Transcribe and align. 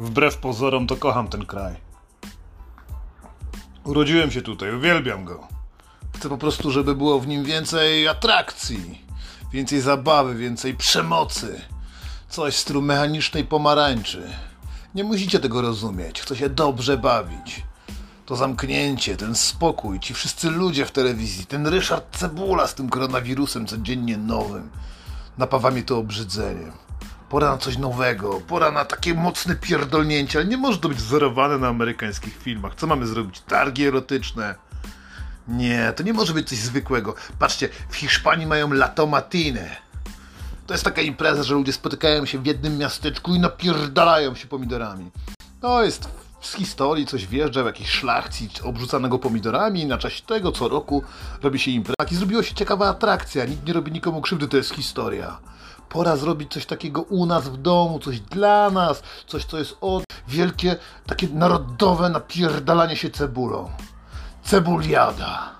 Wbrew 0.00 0.36
pozorom 0.36 0.86
to 0.86 0.96
kocham 0.96 1.28
ten 1.28 1.46
kraj. 1.46 1.74
Urodziłem 3.84 4.30
się 4.30 4.42
tutaj, 4.42 4.74
uwielbiam 4.74 5.24
go. 5.24 5.48
Chcę 6.16 6.28
po 6.28 6.38
prostu, 6.38 6.70
żeby 6.70 6.94
było 6.94 7.20
w 7.20 7.26
nim 7.26 7.44
więcej 7.44 8.08
atrakcji, 8.08 9.04
więcej 9.52 9.80
zabawy, 9.80 10.34
więcej 10.34 10.74
przemocy. 10.74 11.60
Coś 12.28 12.54
w 12.54 12.58
stylu 12.58 12.82
mechanicznej 12.82 13.44
pomarańczy. 13.44 14.30
Nie 14.94 15.04
musicie 15.04 15.40
tego 15.40 15.62
rozumieć. 15.62 16.20
Chcę 16.20 16.36
się 16.36 16.48
dobrze 16.48 16.98
bawić. 16.98 17.62
To 18.26 18.36
zamknięcie, 18.36 19.16
ten 19.16 19.34
spokój, 19.34 20.00
ci 20.00 20.14
wszyscy 20.14 20.50
ludzie 20.50 20.86
w 20.86 20.90
telewizji, 20.90 21.46
ten 21.46 21.66
Ryszard 21.66 22.16
Cebula 22.16 22.66
z 22.66 22.74
tym 22.74 22.90
koronawirusem 22.90 23.66
codziennie 23.66 24.16
nowym. 24.16 24.70
Napawa 25.38 25.70
mnie 25.70 25.82
to 25.82 25.98
obrzydzeniem. 25.98 26.72
Pora 27.30 27.50
na 27.50 27.58
coś 27.58 27.78
nowego, 27.78 28.40
pora 28.40 28.70
na 28.70 28.84
takie 28.84 29.14
mocne 29.14 29.56
pierdolnięcie, 29.56 30.38
ale 30.38 30.48
nie 30.48 30.56
może 30.56 30.78
to 30.78 30.88
być 30.88 30.98
wzorowane 30.98 31.58
na 31.58 31.68
amerykańskich 31.68 32.36
filmach. 32.36 32.74
Co 32.74 32.86
mamy 32.86 33.06
zrobić? 33.06 33.40
Targi 33.40 33.86
erotyczne? 33.86 34.54
Nie, 35.48 35.92
to 35.96 36.02
nie 36.02 36.12
może 36.12 36.34
być 36.34 36.48
coś 36.48 36.58
zwykłego. 36.58 37.14
Patrzcie, 37.38 37.68
w 37.88 37.96
Hiszpanii 37.96 38.46
mają 38.46 38.70
La 38.72 38.88
Tomatinę. 38.88 39.76
To 40.66 40.74
jest 40.74 40.84
taka 40.84 41.02
impreza, 41.02 41.42
że 41.42 41.54
ludzie 41.54 41.72
spotykają 41.72 42.26
się 42.26 42.38
w 42.38 42.46
jednym 42.46 42.78
miasteczku 42.78 43.34
i 43.34 43.40
napierdalają 43.40 44.34
się 44.34 44.48
pomidorami. 44.48 45.10
To 45.60 45.84
jest 45.84 46.08
z 46.40 46.54
historii 46.54 47.06
coś 47.06 47.26
wjeżdża 47.26 47.62
w 47.62 47.66
jakiś 47.66 47.88
szlachcic 47.88 48.62
obrzucanego 48.62 49.18
pomidorami 49.18 49.80
i 49.80 49.86
na 49.86 49.98
czasie 49.98 50.22
tego 50.22 50.52
co 50.52 50.68
roku 50.68 51.02
robi 51.42 51.58
się 51.58 51.70
impreza. 51.70 52.10
I 52.10 52.14
zrobiła 52.14 52.42
się 52.42 52.54
ciekawa 52.54 52.88
atrakcja, 52.88 53.44
nikt 53.44 53.66
nie 53.66 53.72
robi 53.72 53.92
nikomu 53.92 54.20
krzywdy, 54.20 54.48
to 54.48 54.56
jest 54.56 54.74
historia. 54.74 55.38
Pora 55.90 56.16
zrobić 56.16 56.52
coś 56.52 56.66
takiego 56.66 57.02
u 57.02 57.26
nas 57.26 57.48
w 57.48 57.56
domu, 57.56 57.98
coś 57.98 58.20
dla 58.20 58.70
nas, 58.70 59.02
coś 59.26 59.44
co 59.44 59.58
jest 59.58 59.76
od 59.80 60.04
wielkie, 60.28 60.76
takie 61.06 61.28
narodowe 61.28 62.08
napierdalanie 62.08 62.96
się 62.96 63.10
cebulą. 63.10 63.70
Cebuliada. 64.44 65.50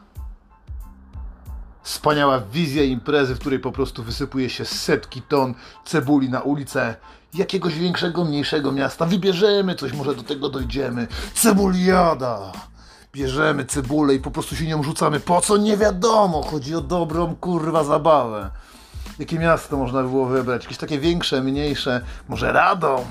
Wspaniała 1.83 2.41
wizja 2.41 2.83
imprezy, 2.83 3.35
w 3.35 3.39
której 3.39 3.59
po 3.59 3.73
prostu 3.73 4.03
wysypuje 4.03 4.51
się 4.51 4.65
setki 4.65 5.23
ton 5.23 5.55
cebuli 5.85 6.29
na 6.29 6.41
ulicę 6.41 6.95
jakiegoś 7.35 7.75
większego, 7.75 8.25
mniejszego 8.25 8.73
miasta. 8.73 9.07
Wybierzemy 9.07 9.75
coś, 9.75 9.93
może 9.93 10.15
do 10.15 10.23
tego 10.23 10.49
dojdziemy. 10.49 11.07
Cebuliada! 11.35 12.53
Bierzemy 13.13 13.65
cebulę 13.65 14.15
i 14.15 14.21
po 14.21 14.31
prostu 14.31 14.57
się 14.57 14.67
nią 14.67 14.83
rzucamy. 14.83 15.21
Po 15.21 15.41
co? 15.41 15.57
Nie 15.57 15.77
wiadomo. 15.77 16.43
Chodzi 16.43 16.75
o 16.75 16.81
dobrą, 16.81 17.37
kurwa, 17.37 17.85
zabawę. 17.85 18.51
Jakie 19.21 19.39
miasto 19.39 19.77
można 19.77 20.03
by 20.03 20.09
było 20.09 20.27
wybrać? 20.27 20.63
Jakieś 20.65 20.79
takie 20.79 20.99
większe, 20.99 21.43
mniejsze? 21.43 22.01
Może 22.29 22.53
Radom? 22.53 23.05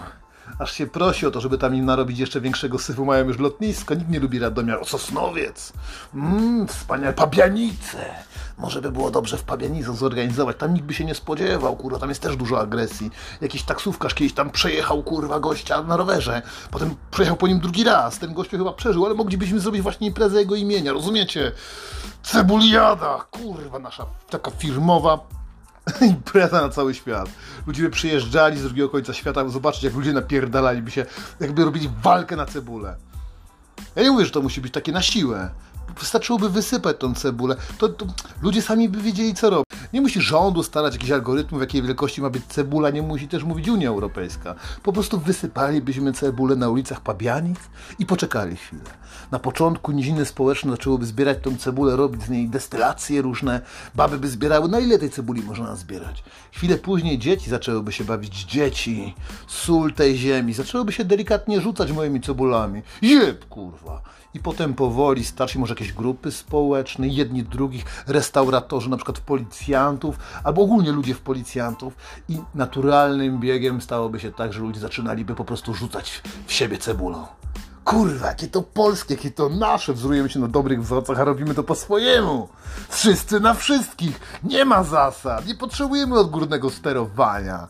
Aż 0.60 0.72
się 0.74 0.88
prosi 0.88 1.26
o 1.26 1.32
to, 1.32 1.42
żeby 1.42 1.58
tam 1.58 1.76
im 1.76 1.86
narobić 1.86 2.20
jeszcze 2.20 2.42
większego 2.42 2.80
syfu. 2.80 3.06
Mają 3.06 3.28
już 3.28 3.40
lotnisko. 3.40 3.94
Nikt 3.94 4.10
nie 4.10 4.20
lubi 4.20 4.40
Radomia. 4.40 4.80
O 4.80 4.86
Sosnowiec. 4.86 5.74
Mmm, 6.14 6.68
wspaniałe. 6.68 7.14
Pabianice. 7.14 7.98
Może 8.58 8.82
by 8.82 8.92
było 8.92 9.12
dobrze 9.12 9.38
w 9.38 9.44
Pabianice 9.44 9.94
zorganizować. 9.94 10.58
Tam 10.58 10.74
nikt 10.74 10.86
by 10.86 10.94
się 10.94 11.06
nie 11.06 11.16
spodziewał, 11.16 11.76
kurwa. 11.76 12.00
Tam 12.00 12.10
jest 12.10 12.22
też 12.22 12.36
dużo 12.36 12.60
agresji. 12.60 13.12
Jakiś 13.42 13.64
taksówkarz 13.64 14.14
kiedyś 14.14 14.34
tam 14.34 14.50
przejechał, 14.50 15.04
kurwa, 15.04 15.40
gościa 15.40 15.84
na 15.84 15.98
rowerze. 15.98 16.42
Potem 16.72 16.96
przejechał 17.12 17.38
po 17.38 17.48
nim 17.48 17.60
drugi 17.60 17.84
raz. 17.84 18.20
Ten 18.20 18.34
gościu 18.34 18.58
chyba 18.58 18.74
przeżył, 18.74 19.06
ale 19.06 19.16
moglibyśmy 19.16 19.60
zrobić 19.60 19.82
właśnie 19.82 20.08
imprezę 20.08 20.40
jego 20.40 20.56
imienia. 20.56 20.94
Rozumiecie? 20.94 21.52
Cebuliada. 22.24 23.26
Kurwa, 23.32 23.80
nasza 23.80 24.06
taka 24.30 24.52
firmowa 24.52 25.39
impreza 26.02 26.62
na 26.62 26.70
cały 26.70 26.94
świat. 26.94 27.30
Ludzie 27.68 27.84
by 27.84 27.90
przyjeżdżali 27.90 28.60
z 28.60 28.64
drugiego 28.64 28.90
końca 28.90 29.14
świata, 29.14 29.44
by 29.44 29.50
zobaczyć, 29.50 29.84
jak 29.84 29.94
ludzie 29.94 30.14
napierdalaliby 30.14 30.92
się, 30.92 31.06
jakby 31.40 31.66
robili 31.66 31.90
walkę 32.04 32.36
na 32.36 32.46
cebulę. 32.46 32.96
Ja 33.96 34.04
nie 34.04 34.12
mówię, 34.12 34.26
że 34.26 34.32
to 34.32 34.42
musi 34.42 34.62
być 34.62 34.74
takie 34.74 34.92
na 34.92 35.02
siłę. 35.02 35.50
Wystarczyłoby 36.00 36.50
wysypać 36.50 36.98
tą 37.00 37.16
cebulę. 37.16 37.56
To, 37.78 37.90
to 37.90 38.06
ludzie 38.42 38.62
sami 38.62 38.90
by 38.90 39.02
wiedzieli, 39.02 39.34
co 39.34 39.50
robić. 39.50 39.66
Nie 39.94 40.02
musi 40.02 40.22
rząd 40.22 40.58
ustalać 40.58 40.94
jakichś 40.94 41.12
algorytmów, 41.12 41.62
jakiej 41.62 41.82
wielkości 41.82 42.22
ma 42.22 42.30
być 42.30 42.46
cebula, 42.46 42.90
nie 42.90 43.02
musi 43.02 43.28
też 43.28 43.44
mówić 43.44 43.70
Unia 43.70 43.90
Europejska. 43.90 44.56
Po 44.84 44.94
prostu 44.94 45.20
wysypalibyśmy 45.20 46.14
cebulę 46.14 46.56
na 46.56 46.70
ulicach 46.70 47.02
Pabianic 47.02 47.60
i 48.00 48.06
poczekali 48.06 48.56
chwilę. 48.56 48.82
Na 49.32 49.40
początku 49.40 49.92
niziny 49.92 50.26
społeczne 50.26 50.72
zaczęłyby 50.72 51.06
zbierać 51.06 51.38
tą 51.42 51.58
cebulę, 51.58 51.96
robić 51.96 52.24
z 52.24 52.30
niej 52.30 52.50
destylacje 52.50 53.22
różne, 53.22 53.62
baby 53.96 54.18
by 54.18 54.28
zbierały, 54.28 54.68
na 54.68 54.80
ile 54.80 55.00
tej 55.00 55.10
cebuli 55.10 55.42
można 55.42 55.76
zbierać. 55.76 56.24
Chwilę 56.52 56.78
później 56.78 57.20
dzieci 57.20 57.50
zaczęłyby 57.50 57.92
się 57.92 58.04
bawić, 58.04 58.44
dzieci, 58.44 59.16
sól 59.48 59.94
tej 59.94 60.18
ziemi, 60.18 60.54
zaczęłyby 60.54 60.92
się 60.92 61.06
delikatnie 61.06 61.62
rzucać 61.62 61.92
moimi 61.92 62.22
cebulami. 62.22 62.82
Jeb, 63.02 63.46
kurwa! 63.46 64.02
I 64.34 64.40
potem 64.40 64.74
powoli 64.74 65.26
starsi 65.26 65.60
może 65.60 65.72
jakieś 65.72 65.94
grupy 65.94 66.32
społeczne, 66.32 67.08
jedni 67.08 67.44
drugich, 67.44 68.04
restauratorzy, 68.08 68.90
na 68.90 68.98
przykład 68.98 69.20
policjantów, 69.20 70.20
albo 70.44 70.62
ogólnie 70.62 70.92
ludzie 70.92 71.14
w 71.14 71.22
policjantów 71.22 71.94
i 72.30 72.38
naturalnym 72.56 73.40
biegiem 73.40 73.82
stałoby 73.82 74.20
się 74.20 74.32
tak, 74.32 74.54
że 74.54 74.60
ludzie 74.60 74.80
zaczynaliby 74.80 75.36
po 75.36 75.46
prostu 75.46 75.74
rzucać 75.74 76.22
w 76.48 76.54
siebie 76.54 76.78
cebulą. 76.78 77.28
Kurwa, 77.84 78.28
jakie 78.28 78.48
to 78.48 78.62
polskie, 78.62 79.14
jakie 79.14 79.32
to 79.32 79.50
nasze. 79.50 79.94
Wzorujemy 79.94 80.30
się 80.30 80.40
na 80.40 80.48
dobrych 80.48 80.84
wzorcach, 80.84 81.20
a 81.20 81.24
robimy 81.24 81.56
to 81.56 81.64
po 81.64 81.76
swojemu. 81.76 82.50
Wszyscy 82.90 83.40
na 83.40 83.54
wszystkich. 83.54 84.40
Nie 84.44 84.66
ma 84.66 84.84
zasad. 84.84 85.48
Nie 85.48 85.56
potrzebujemy 85.56 86.20
odgórnego 86.20 86.70
sterowania. 86.70 87.68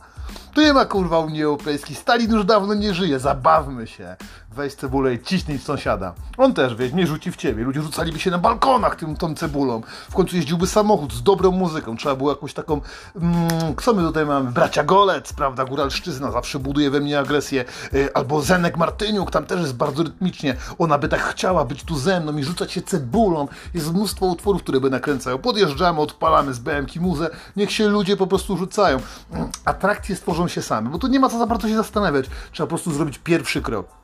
Tu 0.54 0.62
nie 0.62 0.74
ma 0.74 0.86
kurwa 0.86 1.20
Unii 1.20 1.44
Europejskiej. 1.44 1.96
Stalin 1.96 2.32
już 2.32 2.46
dawno 2.46 2.74
nie 2.74 2.94
żyje. 2.94 3.20
Zabawmy 3.20 3.88
się 3.88 4.16
weź 4.52 4.76
cebulę 4.76 5.14
i 5.14 5.20
ciśnij 5.20 5.58
w 5.58 5.64
sąsiada. 5.64 6.14
On 6.38 6.54
też, 6.54 6.76
wiesz, 6.76 6.94
nie 6.94 7.08
rzuci 7.08 7.32
w 7.32 7.36
ciebie. 7.36 7.64
Ludzie 7.64 7.82
rzucaliby 7.82 8.20
się 8.20 8.32
na 8.32 8.38
balkonach 8.38 8.96
tym, 8.96 9.16
tą 9.16 9.36
cebulą. 9.36 9.82
W 10.10 10.14
końcu 10.14 10.36
jeździłby 10.36 10.68
samochód 10.68 11.14
z 11.14 11.24
dobrą 11.24 11.52
muzyką. 11.52 11.98
Trzeba 11.98 12.16
było 12.16 12.30
jakąś 12.30 12.54
taką... 12.54 12.82
Mm, 13.16 13.76
co 13.82 13.94
my 13.94 14.02
tutaj 14.02 14.26
mamy? 14.26 14.52
Bracia 14.52 14.84
Golec, 14.84 15.34
prawda? 15.34 15.66
Góralszczyzna 15.66 16.32
zawsze 16.32 16.60
buduje 16.60 16.90
we 16.90 17.00
mnie 17.00 17.20
agresję. 17.20 17.66
Yy, 17.94 18.14
albo 18.14 18.42
Zenek 18.42 18.78
Martyniuk, 18.78 19.32
tam 19.32 19.46
też 19.46 19.62
jest 19.62 19.76
bardzo 19.76 20.04
rytmicznie. 20.04 20.56
Ona 20.80 20.98
by 20.98 21.08
tak 21.08 21.22
chciała 21.22 21.66
być 21.66 21.84
tu 21.84 21.98
ze 21.98 22.20
mną 22.20 22.38
i 22.38 22.44
rzucać 22.44 22.72
się 22.72 22.82
cebulą. 22.82 23.48
Jest 23.74 23.94
mnóstwo 23.94 24.26
utworów, 24.26 24.64
które 24.64 24.80
by 24.80 24.90
nakręcają. 24.90 25.38
Podjeżdżamy, 25.38 26.02
odpalamy 26.02 26.54
z 26.54 26.60
BMK 26.60 26.96
muzę. 26.96 27.30
Niech 27.56 27.72
się 27.72 27.88
ludzie 27.88 28.18
po 28.18 28.28
prostu 28.28 28.58
rzucają. 28.58 29.00
Mm, 29.32 29.50
atrakcje 29.66 30.16
się 30.48 30.62
same, 30.62 30.90
bo 30.90 31.00
tu 31.00 31.08
nie 31.08 31.20
ma 31.20 31.30
co 31.30 31.40
za 31.40 31.46
bardzo 31.46 31.68
się 31.68 31.76
zastanawiać. 31.76 32.26
Trzeba 32.52 32.68
po 32.68 32.70
prostu 32.70 32.92
zrobić 32.92 33.18
pierwszy 33.18 33.62
krok. 33.62 33.99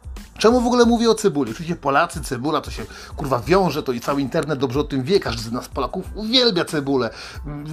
Czemu 0.45 0.61
w 0.61 0.67
ogóle 0.67 0.85
mówię 0.85 1.09
o 1.09 1.15
cebuli? 1.15 1.51
Oczywiście 1.51 1.75
Polacy, 1.75 2.21
cebula 2.21 2.61
to 2.61 2.71
się 2.71 2.85
kurwa 3.15 3.39
wiąże, 3.39 3.83
to 3.83 3.91
i 3.91 3.99
cały 3.99 4.21
internet 4.21 4.59
dobrze 4.59 4.79
o 4.79 4.83
tym 4.83 5.03
wie. 5.03 5.19
Każdy 5.19 5.41
z 5.41 5.51
nas 5.51 5.67
Polaków 5.67 6.05
uwielbia 6.15 6.65
cebulę. 6.65 7.09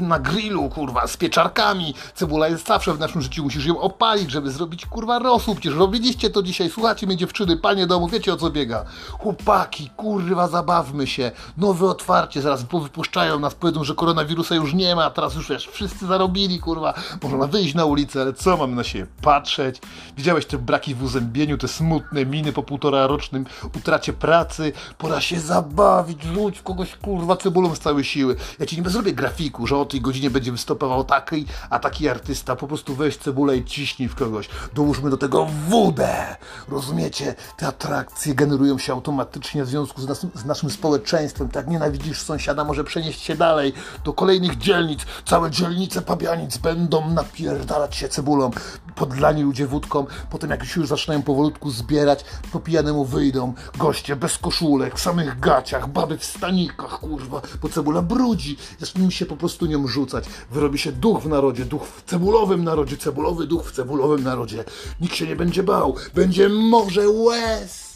Na 0.00 0.18
grillu, 0.18 0.68
kurwa, 0.68 1.06
z 1.06 1.16
pieczarkami. 1.16 1.94
Cebula 2.14 2.48
jest 2.48 2.66
zawsze 2.66 2.94
w 2.94 2.98
naszym 2.98 3.22
życiu. 3.22 3.42
Musisz 3.42 3.66
ją 3.66 3.80
opalić, 3.80 4.30
żeby 4.30 4.50
zrobić 4.50 4.86
kurwa 4.86 5.18
rosół. 5.18 5.54
Przecież 5.54 5.74
robiliście 5.74 6.30
to 6.30 6.42
dzisiaj. 6.42 6.70
Słuchajcie 6.70 7.06
mnie 7.06 7.16
dziewczyny, 7.16 7.56
panie 7.56 7.86
domu, 7.86 8.08
wiecie 8.08 8.32
o 8.32 8.36
co 8.36 8.50
biega. 8.50 8.84
Chłopaki, 9.10 9.90
kurwa, 9.96 10.48
zabawmy 10.48 11.06
się. 11.06 11.30
Nowe 11.56 11.86
otwarcie, 11.86 12.42
zaraz 12.42 12.62
wypuszczają 12.62 13.38
nas, 13.38 13.54
powiedzą, 13.54 13.84
że 13.84 13.94
koronawirusa 13.94 14.54
już 14.54 14.74
nie 14.74 14.96
ma, 14.96 15.10
teraz 15.10 15.34
już 15.34 15.48
wiesz, 15.48 15.68
wszyscy 15.72 16.06
zarobili, 16.06 16.58
kurwa. 16.58 16.94
Można 17.22 17.46
wyjść 17.46 17.74
na 17.74 17.84
ulicę, 17.84 18.20
ale 18.20 18.32
co 18.32 18.56
mamy 18.56 18.76
na 18.76 18.84
siebie 18.84 19.06
patrzeć? 19.22 19.80
Widziałeś 20.16 20.46
te 20.46 20.58
braki 20.58 20.94
w 20.94 21.02
uzębieniu, 21.02 21.58
te 21.58 21.68
smutne 21.68 22.26
miny 22.26 22.52
po 22.52 22.61
półtora 22.62 23.06
rocznym 23.06 23.46
utracie 23.76 24.12
pracy, 24.12 24.72
pora 24.98 25.20
się 25.20 25.40
zabawić, 25.40 26.22
rzuć 26.22 26.62
kogoś 26.62 26.96
kurwa 26.96 27.36
cebulą 27.36 27.74
z 27.74 27.80
całej 27.80 28.04
siły. 28.04 28.36
Ja 28.58 28.66
ci 28.66 28.82
nie 28.82 28.90
zrobię 28.90 29.12
grafiku, 29.12 29.66
że 29.66 29.76
o 29.76 29.84
tej 29.84 30.00
godzinie 30.00 30.30
będzie 30.30 30.52
występował 30.52 31.04
taki, 31.04 31.46
a 31.70 31.78
taki 31.78 32.08
artysta, 32.08 32.56
po 32.56 32.66
prostu 32.66 32.94
weź 32.94 33.16
cebulę 33.16 33.56
i 33.56 33.64
ciśnij 33.64 34.08
w 34.08 34.14
kogoś. 34.14 34.48
Dołóżmy 34.74 35.10
do 35.10 35.16
tego 35.16 35.46
wódę. 35.68 36.36
Rozumiecie? 36.68 37.34
Te 37.56 37.66
atrakcje 37.66 38.34
generują 38.34 38.78
się 38.78 38.92
automatycznie 38.92 39.64
w 39.64 39.68
związku 39.68 40.00
z, 40.00 40.08
nas, 40.08 40.26
z 40.34 40.44
naszym 40.44 40.70
społeczeństwem. 40.70 41.48
Tak 41.48 41.68
nienawidzisz 41.68 42.22
sąsiada, 42.22 42.64
może 42.64 42.84
przenieść 42.84 43.22
się 43.22 43.36
dalej 43.36 43.72
do 44.04 44.12
kolejnych 44.12 44.58
dzielnic. 44.58 45.00
Całe 45.26 45.50
dzielnice 45.50 46.02
pabianic 46.02 46.56
będą 46.56 47.10
napierdalać 47.10 47.96
się 47.96 48.08
cebulą. 48.08 48.50
Podlani 48.94 49.42
ludzie 49.42 49.66
wódką, 49.66 50.06
potem 50.30 50.50
jak 50.50 50.76
już 50.76 50.88
zaczynają 50.88 51.22
powolutku 51.22 51.70
zbierać, 51.70 52.24
po 52.52 52.60
pijanemu 52.60 53.04
wyjdą 53.04 53.54
goście 53.78 54.16
bez 54.16 54.38
koszulek, 54.38 54.94
w 54.98 55.00
samych 55.00 55.40
gaciach, 55.40 55.88
baby 55.88 56.18
w 56.18 56.24
stanikach, 56.24 57.00
kurwa, 57.00 57.42
bo 57.62 57.68
cebula 57.68 58.02
brudzi. 58.02 58.56
Zaczną 58.78 59.10
się 59.10 59.26
po 59.26 59.36
prostu 59.36 59.66
nią 59.66 59.86
rzucać. 59.86 60.24
Wyrobi 60.50 60.78
się 60.78 60.92
duch 60.92 61.22
w 61.22 61.28
narodzie, 61.28 61.64
duch 61.64 61.86
w 61.86 62.04
cebulowym 62.04 62.64
narodzie, 62.64 62.96
cebulowy 62.96 63.46
duch 63.46 63.64
w 63.64 63.72
cebulowym 63.72 64.22
narodzie. 64.22 64.64
Nikt 65.00 65.14
się 65.14 65.26
nie 65.26 65.36
będzie 65.36 65.62
bał. 65.62 65.96
Będzie 66.14 66.48
morze 66.48 67.08
łez. 67.08 67.91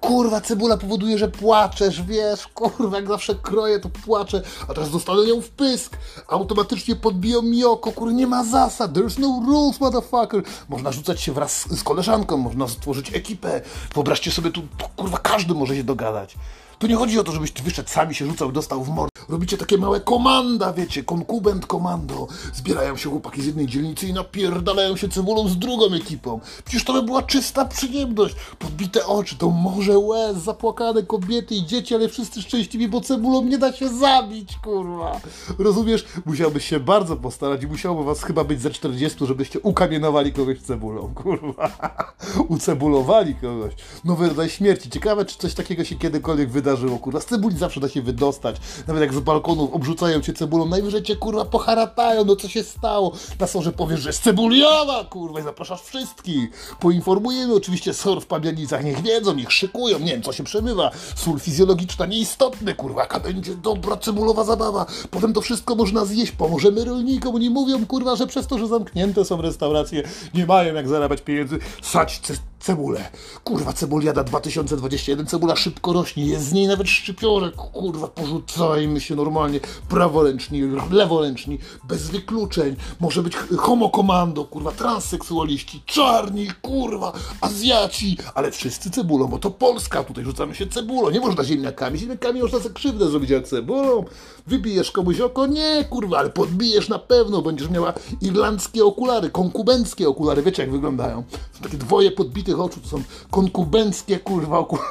Kurwa, 0.00 0.40
cebula 0.40 0.76
powoduje, 0.76 1.18
że 1.18 1.28
płaczesz, 1.28 2.02
wiesz, 2.02 2.46
kurwa, 2.46 2.96
jak 2.96 3.08
zawsze 3.08 3.34
kroję, 3.34 3.80
to 3.80 3.88
płaczę, 3.88 4.42
a 4.68 4.74
teraz 4.74 4.90
dostanę 4.90 5.22
ją 5.28 5.40
w 5.40 5.50
pysk. 5.50 5.96
Automatycznie 6.28 6.96
podbiją 6.96 7.42
mi 7.42 7.64
oko, 7.64 7.92
kurwa, 7.92 8.14
nie 8.14 8.26
ma 8.26 8.44
zasad, 8.44 8.92
there's 8.92 9.18
no 9.18 9.42
rules, 9.46 9.80
motherfucker. 9.80 10.42
Można 10.68 10.92
rzucać 10.92 11.20
się 11.20 11.32
wraz 11.32 11.78
z 11.78 11.82
koleżanką, 11.82 12.36
można 12.36 12.68
stworzyć 12.68 13.14
ekipę. 13.14 13.60
Wyobraźcie 13.94 14.30
sobie, 14.30 14.50
tu, 14.50 14.60
tu 14.60 14.86
kurwa, 14.96 15.18
każdy 15.18 15.54
może 15.54 15.76
się 15.76 15.84
dogadać. 15.84 16.34
Tu 16.78 16.86
nie 16.86 16.96
chodzi 16.96 17.18
o 17.18 17.24
to, 17.24 17.32
żebyś 17.32 17.52
ty 17.52 17.62
wyszedł 17.62 17.88
sami 17.88 18.14
się 18.14 18.26
rzucał 18.26 18.52
dostał 18.52 18.84
w 18.84 18.88
mord. 18.88 19.10
Robicie 19.28 19.58
takie 19.58 19.78
małe 19.78 20.00
komanda, 20.00 20.72
wiecie, 20.72 21.04
konkubent 21.04 21.66
komando. 21.66 22.26
Zbierają 22.54 22.96
się 22.96 23.10
chłopaki 23.10 23.42
z 23.42 23.46
jednej 23.46 23.66
dzielnicy 23.66 24.06
i 24.06 24.12
napierdalają 24.12 24.96
się 24.96 25.08
cebulą 25.08 25.48
z 25.48 25.58
drugą 25.58 25.94
ekipą. 25.94 26.40
Przecież 26.64 26.84
to 26.84 26.92
by 26.92 27.02
była 27.02 27.22
czysta 27.22 27.64
przyjemność. 27.64 28.34
Podbite 28.58 29.06
oczy, 29.06 29.36
to 29.36 29.50
morze 29.50 29.98
łez, 29.98 30.36
zapłakane 30.36 31.02
kobiety 31.02 31.54
i 31.54 31.66
dzieci, 31.66 31.94
ale 31.94 32.08
wszyscy 32.08 32.42
szczęśliwi, 32.42 32.88
bo 32.88 33.00
cebulą 33.00 33.44
nie 33.44 33.58
da 33.58 33.72
się 33.72 33.88
zabić, 33.88 34.56
kurwa. 34.56 35.20
Rozumiesz? 35.58 36.06
Musiałbyś 36.26 36.68
się 36.68 36.80
bardzo 36.80 37.16
postarać 37.16 37.62
i 37.62 37.66
musiałoby 37.66 38.04
was 38.04 38.22
chyba 38.22 38.44
być 38.44 38.60
ze 38.60 38.70
40, 38.70 39.26
żebyście 39.26 39.60
ukamienowali 39.60 40.32
kogoś 40.32 40.60
cebulą, 40.60 41.14
kurwa. 41.14 41.72
Ucebulowali 42.48 43.34
kogoś. 43.34 43.72
Nowy 44.04 44.28
rodzaj 44.28 44.50
śmierci. 44.50 44.90
Ciekawe, 44.90 45.24
czy 45.24 45.38
coś 45.38 45.54
takiego 45.54 45.84
się 45.84 45.96
kiedykolwiek 45.96 46.50
wydarzyło, 46.50 46.65
kurwa. 47.00 47.20
Z 47.20 47.26
cebuli 47.26 47.58
zawsze 47.58 47.80
da 47.80 47.88
się 47.88 48.02
wydostać. 48.02 48.56
Nawet 48.86 49.02
jak 49.02 49.14
z 49.14 49.20
balkonów 49.20 49.74
obrzucają 49.74 50.20
cię 50.20 50.32
cebulą, 50.32 50.66
najwyżej 50.66 51.02
cię, 51.02 51.16
kurwa, 51.16 51.44
poharatają, 51.44 52.24
no 52.24 52.36
co 52.36 52.48
się 52.48 52.62
stało? 52.62 53.12
Na 53.40 53.46
sorze 53.46 53.72
powiesz, 53.72 54.00
że 54.00 54.08
jest 54.08 54.22
cebuliowa, 54.22 55.04
kurwa, 55.04 55.40
i 55.40 55.42
zapraszasz 55.42 55.82
wszystkich. 55.82 56.76
Poinformujemy 56.80 57.54
oczywiście 57.54 57.94
SOR 57.94 58.20
w 58.20 58.26
Pabianicach, 58.26 58.84
niech 58.84 59.02
wiedzą, 59.02 59.34
niech 59.34 59.52
szykują, 59.52 59.98
nie 59.98 60.12
wiem, 60.12 60.22
co 60.22 60.32
się 60.32 60.44
przemywa. 60.44 60.90
Sól 61.16 61.40
fizjologiczna 61.40 62.06
nieistotny, 62.06 62.74
kurwa, 62.74 63.02
jaka 63.02 63.20
będzie 63.20 63.54
dobra 63.54 63.96
cebulowa 63.96 64.44
zabawa. 64.44 64.86
Potem 65.10 65.32
to 65.32 65.40
wszystko 65.40 65.74
można 65.74 66.04
zjeść, 66.04 66.32
pomożemy 66.32 66.84
rolnikom, 66.84 67.34
oni 67.34 67.50
mówią, 67.50 67.86
kurwa, 67.86 68.16
że 68.16 68.26
przez 68.26 68.46
to, 68.46 68.58
że 68.58 68.66
zamknięte 68.66 69.24
są 69.24 69.42
restauracje, 69.42 70.02
nie 70.34 70.46
mają 70.46 70.74
jak 70.74 70.88
zarabiać 70.88 71.22
pieniędzy, 71.22 71.58
sać 71.82 72.20
cebulę. 72.60 73.10
Kurwa, 73.44 73.72
cebuliada 73.72 74.24
2021, 74.24 75.26
cebula 75.26 75.56
szybko 75.56 75.92
rośnie, 75.92 76.26
jest 76.26 76.48
z 76.48 76.52
niej 76.52 76.66
nawet 76.66 76.88
szczypiorek, 76.88 77.54
kurwa, 77.54 78.08
porzucajmy 78.08 79.00
się 79.00 79.16
normalnie, 79.16 79.60
praworęczni, 79.88 80.62
leworęczni, 80.90 81.58
bez 81.88 82.10
wykluczeń, 82.10 82.76
może 83.00 83.22
być 83.22 83.36
homo 83.58 83.90
komando, 83.90 84.44
kurwa, 84.44 84.72
transseksualiści, 84.72 85.82
czarni, 85.86 86.48
kurwa, 86.62 87.12
Azjaci, 87.40 88.18
ale 88.34 88.50
wszyscy 88.50 88.90
cebulą, 88.90 89.26
bo 89.26 89.38
to 89.38 89.50
Polska, 89.50 90.04
tutaj 90.04 90.24
rzucamy 90.24 90.54
się 90.54 90.66
cebulą, 90.66 91.10
nie 91.10 91.20
można 91.20 91.44
ziemniakami, 91.44 91.98
ziemniakami 91.98 92.42
można 92.42 92.58
sobie 92.58 92.74
krzywdę 92.74 93.08
zrobić 93.10 93.30
jak 93.30 93.48
cebulą, 93.48 94.04
wybijesz 94.46 94.92
komuś 94.92 95.20
oko, 95.20 95.46
nie, 95.46 95.84
kurwa, 95.90 96.18
ale 96.18 96.30
podbijesz 96.30 96.88
na 96.88 96.98
pewno, 96.98 97.42
będziesz 97.42 97.70
miała 97.70 97.92
irlandzkie 98.20 98.84
okulary, 98.84 99.30
konkubenckie 99.30 100.08
okulary, 100.08 100.42
wiecie 100.42 100.62
jak 100.62 100.72
wyglądają, 100.72 101.24
są 101.52 101.62
takie 101.62 101.76
dwoje 101.76 102.10
podbitych 102.46 102.60
oczu, 102.60 102.80
to 102.80 102.88
są 102.88 103.02
konkubenckie, 103.30 104.18
kurwa, 104.18 104.58
okulary 104.58 104.88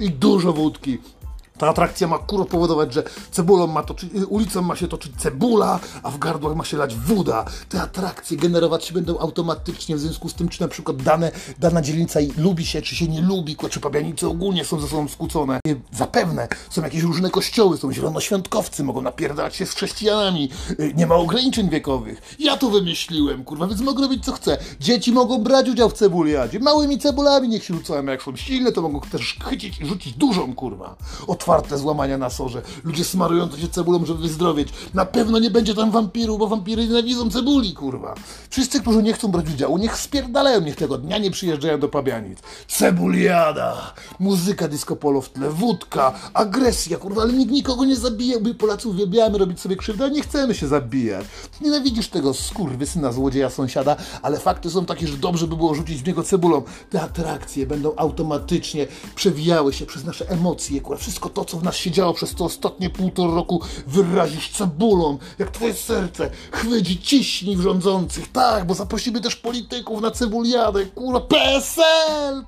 i 0.06 0.10
dużo 0.10 0.52
wódki. 0.52 0.98
Ta 1.58 1.68
atrakcja 1.68 2.08
ma 2.08 2.18
kurwa 2.18 2.44
powodować, 2.44 2.94
że 2.94 3.02
cebulą 3.30 3.66
ma 3.66 3.82
toczyć, 3.82 4.10
ulicą 4.28 4.62
ma 4.62 4.76
się 4.76 4.88
toczyć 4.88 5.12
cebula, 5.16 5.80
a 6.02 6.10
w 6.10 6.18
gardłach 6.18 6.56
ma 6.56 6.64
się 6.64 6.76
lać 6.76 6.96
woda. 6.96 7.44
Te 7.68 7.82
atrakcje 7.82 8.36
generować 8.36 8.84
się 8.84 8.94
będą 8.94 9.18
automatycznie 9.18 9.96
w 9.96 10.00
związku 10.00 10.28
z 10.28 10.34
tym, 10.34 10.48
czy 10.48 10.60
na 10.60 10.68
przykład 10.68 11.02
dane, 11.02 11.30
dana 11.58 11.82
dzielnica 11.82 12.20
lubi 12.36 12.66
się, 12.66 12.82
czy 12.82 12.96
się 12.96 13.08
nie 13.08 13.20
lubi, 13.20 13.56
czy 13.70 13.80
pabianice 13.80 14.28
ogólnie 14.28 14.64
są 14.64 14.80
ze 14.80 14.88
sobą 14.88 15.08
skłócone. 15.08 15.60
Zapewne 15.92 16.48
są 16.70 16.82
jakieś 16.82 17.02
różne 17.02 17.30
kościoły, 17.30 17.76
są 17.76 17.92
zielonoświątkowcy, 17.92 18.84
mogą 18.84 19.02
napierdalać 19.02 19.56
się 19.56 19.66
z 19.66 19.70
chrześcijanami, 19.70 20.50
nie 20.94 21.06
ma 21.06 21.14
ograniczeń 21.14 21.70
wiekowych. 21.70 22.36
Ja 22.38 22.56
to 22.56 22.70
wymyśliłem, 22.70 23.44
kurwa, 23.44 23.66
więc 23.66 23.80
mogę 23.80 24.02
robić 24.02 24.24
co 24.24 24.32
chcę. 24.32 24.58
Dzieci 24.80 25.12
mogą 25.12 25.38
brać 25.38 25.68
udział 25.68 25.88
w 25.88 25.92
cebuliadzie, 25.92 26.60
małymi 26.60 26.98
cebulami 26.98 27.48
niech 27.48 27.64
się 27.64 27.74
rzucają, 27.74 28.04
jak 28.06 28.22
są 28.22 28.36
silne, 28.36 28.72
to 28.72 28.82
mogą 28.82 29.00
też 29.00 29.36
chycić 29.44 29.80
i 29.80 29.86
rzucić 29.86 30.14
dużą, 30.14 30.54
kurwa. 30.54 30.96
Otwarte 31.44 31.78
złamania 31.78 32.18
na 32.18 32.30
sorze. 32.30 32.62
Ludzie 32.84 33.04
smarujący 33.04 33.60
się 33.60 33.68
cebulą, 33.68 34.06
żeby 34.06 34.22
wyzdrowieć. 34.22 34.68
Na 34.94 35.04
pewno 35.04 35.38
nie 35.38 35.50
będzie 35.50 35.74
tam 35.74 35.90
wampiru, 35.90 36.38
bo 36.38 36.46
wampiry 36.46 36.86
nienawidzą 36.88 37.30
cebuli, 37.30 37.74
kurwa. 37.74 38.14
Wszyscy, 38.50 38.80
którzy 38.80 39.02
nie 39.02 39.12
chcą 39.12 39.28
brać 39.28 39.46
udziału, 39.50 39.78
niech 39.78 39.96
spierdalają, 39.96 40.60
niech 40.60 40.76
tego 40.76 40.98
dnia 40.98 41.18
nie 41.18 41.30
przyjeżdżają 41.30 41.80
do 41.80 41.88
Pabianic. 41.88 42.38
Cebuliada, 42.68 43.94
muzyka 44.18 44.68
disco 44.68 44.96
polo 44.96 45.20
w 45.20 45.28
tle, 45.28 45.50
wódka, 45.50 46.12
agresja, 46.34 46.96
kurwa, 46.96 47.22
ale 47.22 47.32
nikt 47.32 47.52
nikogo 47.52 47.84
nie 47.84 47.96
zabija, 47.96 48.38
my 48.40 48.54
Polacy 48.54 48.88
uwielbiamy 48.88 49.38
robić 49.38 49.60
sobie 49.60 49.76
krzywdę, 49.76 50.04
a 50.04 50.08
nie 50.08 50.22
chcemy 50.22 50.54
się 50.54 50.68
zabijać. 50.68 51.26
Nienawidzisz 51.60 52.08
tego 52.08 52.34
skurwysyna, 52.34 53.12
złodzieja, 53.12 53.50
sąsiada, 53.50 53.96
ale 54.22 54.38
fakty 54.38 54.70
są 54.70 54.86
takie, 54.86 55.06
że 55.06 55.16
dobrze 55.16 55.46
by 55.46 55.56
było 55.56 55.74
rzucić 55.74 56.02
w 56.02 56.06
niego 56.06 56.22
cebulą. 56.22 56.62
Te 56.90 57.02
atrakcje 57.02 57.66
będą 57.66 57.92
automatycznie 57.96 58.86
przewijały 59.14 59.72
się 59.72 59.86
przez 59.86 60.04
nasze 60.04 60.28
emocje, 60.28 60.80
kurwa, 60.80 61.02
wszystko 61.02 61.33
to, 61.34 61.44
co 61.44 61.56
w 61.56 61.62
nas 61.62 61.76
się 61.76 61.90
działo 61.90 62.14
przez 62.14 62.34
to 62.34 62.44
ostatnie 62.44 62.90
półtora 62.90 63.34
roku, 63.34 63.60
wyrazić 63.86 64.56
cebulą, 64.56 65.18
jak 65.38 65.50
twoje 65.50 65.74
serce 65.74 66.30
chwyci, 66.52 66.98
ciśnij 66.98 67.56
w 67.56 67.60
rządzących. 67.60 68.32
Tak, 68.32 68.66
bo 68.66 68.74
zaprosimy 68.74 69.20
też 69.20 69.36
polityków 69.36 70.00
na 70.00 70.10
cebuliadę, 70.10 70.86
kurwa, 70.86 71.20
PSL! 71.20 72.44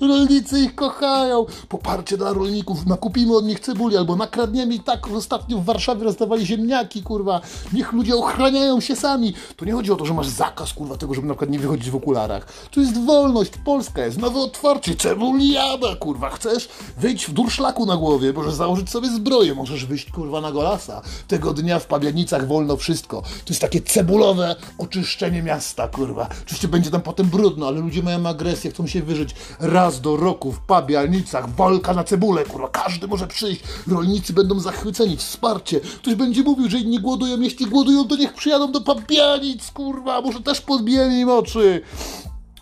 Rolnicy 0.00 0.60
ich 0.60 0.74
kochają. 0.74 1.46
Poparcie 1.68 2.16
dla 2.16 2.32
rolników. 2.32 2.86
Nakupimy 2.86 3.36
od 3.36 3.44
nich 3.44 3.60
cebuli 3.60 3.96
albo 3.96 4.16
nakradniemy 4.16 4.74
i 4.74 4.80
tak 4.80 5.08
ostatnio 5.08 5.58
w 5.58 5.64
Warszawie 5.64 6.04
rozdawali 6.04 6.46
ziemniaki, 6.46 7.02
kurwa. 7.02 7.40
Niech 7.72 7.92
ludzie 7.92 8.16
ochraniają 8.16 8.80
się 8.80 8.96
sami. 8.96 9.34
To 9.56 9.64
nie 9.64 9.72
chodzi 9.72 9.92
o 9.92 9.96
to, 9.96 10.04
że 10.04 10.14
masz 10.14 10.28
zakaz, 10.28 10.72
kurwa, 10.72 10.96
tego, 10.96 11.14
żeby 11.14 11.26
na 11.26 11.34
przykład 11.34 11.50
nie 11.50 11.58
wychodzić 11.58 11.90
w 11.90 11.96
okularach. 11.96 12.46
To 12.70 12.80
jest 12.80 13.04
wolność. 13.04 13.50
Polska 13.64 14.04
jest. 14.04 14.18
Nowe 14.18 14.40
otwarcie. 14.40 14.94
Cebuliada, 14.96 15.96
kurwa. 15.96 16.30
Chcesz? 16.30 16.68
Wyjdź 16.98 17.26
w 17.26 17.32
durszlaku 17.32 17.86
na 17.86 17.96
głowie. 17.96 18.32
Możesz 18.32 18.54
założyć 18.54 18.90
sobie 18.90 19.10
zbroję. 19.10 19.54
Możesz 19.54 19.86
wyjść, 19.86 20.10
kurwa, 20.10 20.40
na 20.40 20.52
golasa. 20.52 21.02
Tego 21.28 21.54
dnia 21.54 21.78
w 21.78 21.86
Pabianicach 21.86 22.46
wolno 22.46 22.76
wszystko. 22.76 23.22
To 23.22 23.50
jest 23.50 23.60
takie 23.60 23.80
cebulowe 23.80 24.56
oczyszczenie 24.78 25.42
miasta, 25.42 25.88
kurwa. 25.88 26.28
Oczywiście 26.42 26.68
będzie 26.68 26.90
tam 26.90 27.00
potem 27.00 27.26
brudno, 27.26 27.68
ale 27.68 27.80
ludzie 27.80 28.02
mają 28.02 28.26
agresję, 28.26 28.70
chcą 28.70 28.86
się 28.86 29.02
wyżyć 29.02 29.34
raz 29.70 30.00
do 30.00 30.16
roku 30.16 30.52
w 30.52 30.60
Pabianicach, 30.60 31.54
walka 31.54 31.94
na 31.94 32.04
cebulę, 32.04 32.44
kurwa, 32.44 32.68
każdy 32.68 33.06
może 33.06 33.26
przyjść, 33.26 33.62
rolnicy 33.88 34.32
będą 34.32 34.60
zachwyceni, 34.60 35.16
wsparcie, 35.16 35.80
ktoś 35.80 36.14
będzie 36.14 36.42
mówił, 36.42 36.70
że 36.70 36.78
inni 36.78 37.00
głodują, 37.00 37.40
jeśli 37.40 37.66
głodują, 37.66 38.08
to 38.08 38.16
niech 38.16 38.34
przyjadą 38.34 38.72
do 38.72 38.80
Pabianic, 38.80 39.70
kurwa, 39.70 40.20
może 40.20 40.40
też 40.40 40.60
podbijemy 40.60 41.20
im 41.20 41.28
oczy. 41.28 41.82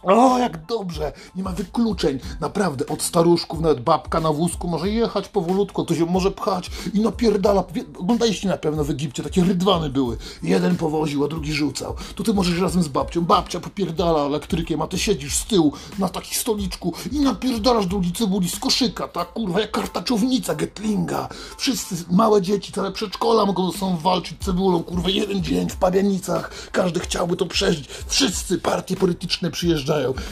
O, 0.03 0.39
jak 0.39 0.67
dobrze! 0.67 1.13
Nie 1.35 1.43
ma 1.43 1.53
wykluczeń. 1.53 2.19
Naprawdę, 2.41 2.87
od 2.87 3.03
staruszków, 3.03 3.61
nawet 3.61 3.81
babka 3.81 4.21
na 4.21 4.33
wózku 4.33 4.69
może 4.69 4.89
jechać 4.89 5.29
powolutku, 5.29 5.85
to 5.85 5.95
się 5.95 6.07
może 6.07 6.31
pchać 6.31 6.71
i 6.95 7.01
napierdala. 7.01 7.65
Oglądaliście 7.99 8.49
na 8.49 8.57
pewno 8.57 8.85
w 8.85 8.91
Egipcie, 8.91 9.23
takie 9.23 9.45
rydwany 9.45 9.91
były. 9.91 10.17
Jeden 10.43 10.77
powoził, 10.77 11.25
a 11.25 11.29
drugi 11.29 11.53
rzucał. 11.53 11.95
To 12.15 12.25
ty 12.25 12.35
możesz 12.35 12.61
razem 12.61 12.83
z 12.83 12.89
babcią. 12.89 13.21
Babcia 13.25 13.61
popierdala 13.61 14.27
elektrykiem, 14.27 14.83
a 14.83 14.87
ty 14.87 14.99
siedzisz 14.99 15.37
z 15.37 15.45
tyłu 15.45 15.73
na 15.99 16.09
takim 16.09 16.35
stoliczku 16.35 16.95
i 17.13 17.21
napierdalasz 17.21 17.87
drugi 17.87 18.13
cebuli 18.13 18.49
z 18.49 18.59
koszyka, 18.59 19.09
tak 19.09 19.33
kurwa, 19.33 19.61
jak 19.61 19.71
kartaczownica 19.71 20.55
Getlinga. 20.55 21.29
Wszyscy, 21.57 21.95
małe 22.11 22.43
dzieci, 22.43 22.73
całe 22.73 22.93
przedszkola 22.93 23.47
mogą 23.47 23.73
ze 23.73 23.79
sobą 23.79 23.97
walczyć 23.97 24.39
cebulą, 24.45 24.83
kurwa, 24.83 25.09
jeden 25.09 25.43
dzień 25.43 25.69
w 25.69 25.77
Pabianicach. 25.77 26.71
Każdy 26.73 27.01
chciałby 27.01 27.37
to 27.37 27.47
przeżyć. 27.47 27.89
Wszyscy 28.07 28.59
partie 28.59 28.97
polityczne 28.97 29.51
przyjeżdżają. 29.51 29.88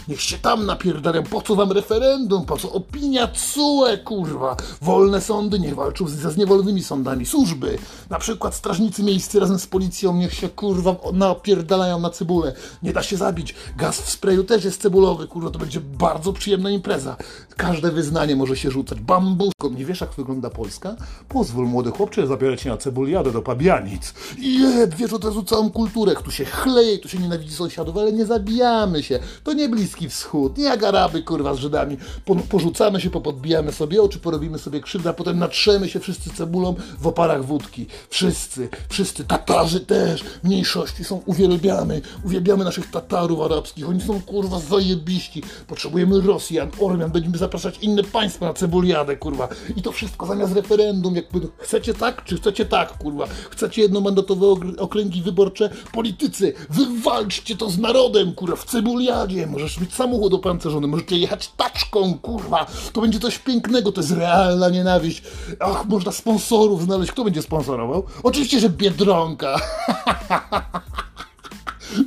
Niech 0.09 0.21
się 0.21 0.39
tam 0.39 0.67
napierdalają. 0.67 1.23
Po 1.23 1.43
co 1.43 1.57
wam 1.57 1.73
referendum? 1.73 2.45
Po 2.47 2.57
co 2.57 2.73
opinia 2.73 3.29
CUE, 3.29 3.99
kurwa? 4.05 4.57
Wolne 4.83 5.21
sądy 5.21 5.59
niech 5.59 5.75
walczą 5.75 6.09
ze 6.09 6.31
zniewolonymi 6.31 6.83
sądami. 6.83 7.27
Służby, 7.27 7.79
na 8.11 8.19
przykład 8.19 8.55
strażnicy 8.55 9.03
miejscy 9.03 9.41
razem 9.41 9.59
z 9.59 9.67
policją, 9.67 10.17
niech 10.17 10.35
się, 10.35 10.49
kurwa, 10.49 10.97
napierdalają 11.13 12.01
na 12.01 12.11
cebulę. 12.11 12.55
Nie 12.83 12.93
da 12.93 13.03
się 13.03 13.17
zabić. 13.17 13.55
Gaz 13.77 14.01
w 14.01 14.11
sprayu 14.11 14.45
też 14.45 14.65
jest 14.65 14.83
cebulowy, 14.83 15.29
kurwa, 15.29 15.51
to 15.51 15.59
będzie 15.59 15.81
bardzo 15.81 16.33
przyjemna 16.33 16.71
impreza. 16.71 17.17
Każde 17.57 17.91
wyznanie 17.91 18.37
może 18.37 18.57
się 18.57 18.71
rzucać. 18.71 19.01
Bambuską. 19.01 19.71
Nie 19.71 19.85
wiesz, 19.85 20.01
jak 20.01 20.11
wygląda 20.11 20.51
Polska? 20.51 20.97
Pozwól, 21.29 21.67
młody 21.67 21.91
chłopcze, 21.91 22.27
zabiorę 22.27 22.57
cię 22.57 22.71
na 22.71 22.77
cebuliadę 22.77 23.33
do 23.33 23.43
Pabianic. 23.43 24.15
Jeb, 24.39 24.95
wiesz 24.95 25.13
od 25.13 25.25
razu 25.25 25.43
całą 25.43 25.71
kulturę. 25.71 26.15
Tu 26.25 26.31
się 26.31 26.45
chleje, 26.45 26.99
tu 26.99 27.09
się 27.09 27.19
nienawidzi 27.19 27.55
sąsiadów, 27.55 27.97
ale 27.97 28.13
nie 28.13 28.27
zabijamy 28.27 29.03
się. 29.03 29.19
To 29.47 29.53
nie 29.53 29.69
Bliski 29.69 30.09
Wschód, 30.09 30.59
nie 30.59 30.65
jak 30.65 30.83
Araby, 30.83 31.23
kurwa, 31.23 31.55
z 31.55 31.59
Żydami. 31.59 31.97
Po, 32.25 32.37
porzucamy 32.37 33.01
się, 33.01 33.11
popodbijamy 33.11 33.73
sobie 33.73 34.03
oczy, 34.03 34.19
porobimy 34.19 34.59
sobie 34.59 34.81
krzywdę, 34.81 35.11
a 35.11 35.13
potem 35.13 35.39
natrzemy 35.39 35.89
się 35.89 36.01
wszyscy 36.01 36.31
cebulą 36.31 36.75
w 37.01 37.07
oparach 37.07 37.45
wódki. 37.45 37.87
Wszyscy, 38.11 38.69
wszyscy, 38.89 39.25
Tatarzy 39.25 39.81
też, 39.81 40.25
mniejszości 40.45 41.05
są, 41.05 41.23
uwielbiamy, 41.27 42.03
uwielbiamy 42.25 42.65
naszych 42.65 42.91
Tatarów 42.91 43.41
arabskich, 43.41 43.89
oni 43.89 44.01
są, 44.01 44.23
kurwa, 44.23 44.61
zajebiści. 44.61 45.43
Potrzebujemy 45.67 46.21
Rosjan, 46.21 46.71
Ormian, 46.81 47.11
będziemy 47.11 47.39
zapraszać 47.39 47.79
inne 47.79 48.03
państwa 48.03 48.47
na 48.47 48.55
cebuliadę, 48.55 49.17
kurwa. 49.17 49.49
I 49.77 49.83
to 49.83 49.93
wszystko 49.93 50.27
zamiast 50.27 50.55
referendum, 50.55 51.17
jakby, 51.17 51.41
chcecie 51.59 51.95
tak, 51.95 52.25
czy 52.25 52.37
chcecie 52.37 52.65
tak, 52.65 52.99
kurwa. 52.99 53.27
Chcecie 53.51 53.83
jednomandatowe 53.83 54.47
okręgi 54.79 55.23
wyborcze? 55.23 55.71
Politycy, 55.93 56.53
wywalczcie 56.71 57.57
to 57.57 57.71
z 57.71 57.79
narodem, 57.79 58.33
kurwa, 58.33 58.57
w 58.57 58.65
cebuliadzie. 58.65 59.36
Możesz 59.47 59.81
mieć 59.81 59.95
samochód 59.95 60.35
opancerzony, 60.35 60.87
możecie 60.87 61.17
jechać 61.17 61.49
taczką, 61.57 62.19
kurwa. 62.19 62.67
To 62.93 63.01
będzie 63.01 63.21
coś 63.21 63.39
pięknego, 63.39 63.93
to 63.93 64.01
jest 64.01 64.13
realna 64.13 64.69
nienawiść. 64.69 65.23
Ach, 65.61 65.85
można 65.85 66.13
sponsorów 66.13 66.83
znaleźć. 66.83 67.13
Kto 67.13 67.25
będzie 67.25 67.43
sponsorował? 67.43 68.05
Oczywiście, 68.23 68.61
że 68.61 68.71
Biedronka. 68.71 69.57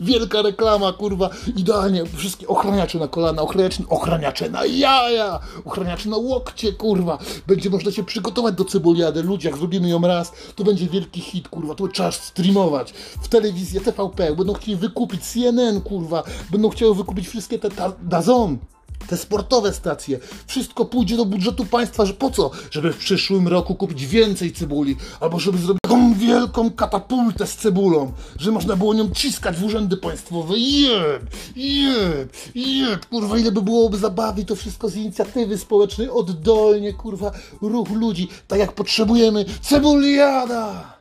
Wielka 0.01 0.41
reklama, 0.41 0.93
kurwa, 0.93 1.29
idealnie, 1.55 2.05
wszystkie 2.05 2.47
ochraniacze 2.47 2.99
na 2.99 3.07
kolana, 3.07 3.41
ochraniacze, 3.41 3.83
ochraniacze 3.89 4.49
na 4.49 4.65
jaja, 4.65 5.39
ochraniacze 5.65 6.09
na 6.09 6.17
łokcie, 6.17 6.73
kurwa. 6.73 7.17
Będzie 7.47 7.69
można 7.69 7.91
się 7.91 8.03
przygotować 8.03 8.55
do 8.55 8.65
cebuliady, 8.65 9.23
ludzie, 9.23 9.49
jak 9.49 9.57
zrobimy 9.57 9.89
ją 9.89 10.01
raz, 10.01 10.31
to 10.55 10.63
będzie 10.63 10.87
wielki 10.87 11.21
hit, 11.21 11.47
kurwa, 11.47 11.75
to 11.75 11.87
trzeba 11.87 12.11
streamować. 12.11 12.91
W 13.21 13.27
telewizję, 13.27 13.81
TVP, 13.81 14.35
będą 14.35 14.53
chcieli 14.53 14.77
wykupić 14.77 15.21
CNN, 15.21 15.81
kurwa, 15.81 16.23
będą 16.51 16.69
chcieli 16.69 16.95
wykupić 16.95 17.27
wszystkie 17.27 17.59
te 17.59 17.69
Dazon. 18.01 18.57
Te 19.09 19.17
sportowe 19.17 19.73
stacje, 19.73 20.19
wszystko 20.47 20.85
pójdzie 20.85 21.17
do 21.17 21.25
budżetu 21.25 21.65
państwa, 21.65 22.05
że 22.05 22.13
po 22.13 22.31
co? 22.31 22.51
Żeby 22.71 22.93
w 22.93 22.97
przyszłym 22.97 23.47
roku 23.47 23.75
kupić 23.75 24.05
więcej 24.05 24.51
cebuli, 24.51 24.95
albo 25.19 25.39
żeby 25.39 25.57
zrobić 25.57 25.81
taką 25.81 26.13
wielką 26.13 26.71
katapultę 26.71 27.47
z 27.47 27.55
cebulą, 27.55 28.11
że 28.39 28.51
można 28.51 28.75
było 28.75 28.93
nią 28.93 29.09
ciskać 29.09 29.57
w 29.57 29.63
urzędy 29.63 29.97
państwowe. 29.97 30.53
Jeb, 30.57 31.23
jeb, 31.55 32.33
jeb, 32.55 33.05
kurwa, 33.05 33.37
ile 33.37 33.51
by 33.51 33.61
byłoby 33.61 33.97
zabawy, 33.97 34.45
to 34.45 34.55
wszystko 34.55 34.89
z 34.89 34.95
inicjatywy 34.95 35.57
społecznej, 35.57 36.09
oddolnie, 36.09 36.93
kurwa, 36.93 37.31
ruch 37.61 37.89
ludzi, 37.89 38.27
tak 38.47 38.59
jak 38.59 38.71
potrzebujemy. 38.71 39.45
Cebuliada! 39.61 40.98